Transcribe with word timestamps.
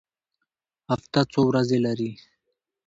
هفته 0.91 1.19
څو 1.31 1.41
ورځې 1.49 1.77
لري؟ 1.85 2.11